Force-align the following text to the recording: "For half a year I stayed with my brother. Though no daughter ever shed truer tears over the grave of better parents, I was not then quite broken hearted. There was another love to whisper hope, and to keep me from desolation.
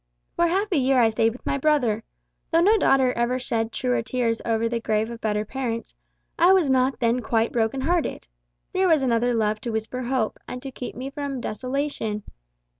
"For 0.35 0.47
half 0.47 0.71
a 0.71 0.79
year 0.79 0.99
I 0.99 1.09
stayed 1.09 1.31
with 1.33 1.45
my 1.45 1.59
brother. 1.59 2.03
Though 2.49 2.61
no 2.61 2.75
daughter 2.75 3.13
ever 3.13 3.37
shed 3.37 3.71
truer 3.71 4.01
tears 4.01 4.41
over 4.43 4.67
the 4.67 4.79
grave 4.79 5.11
of 5.11 5.21
better 5.21 5.45
parents, 5.45 5.95
I 6.39 6.53
was 6.53 6.71
not 6.71 6.99
then 6.99 7.19
quite 7.19 7.51
broken 7.51 7.81
hearted. 7.81 8.27
There 8.73 8.87
was 8.87 9.03
another 9.03 9.35
love 9.35 9.61
to 9.61 9.69
whisper 9.69 10.01
hope, 10.01 10.39
and 10.47 10.59
to 10.63 10.71
keep 10.71 10.95
me 10.95 11.11
from 11.11 11.39
desolation. 11.39 12.23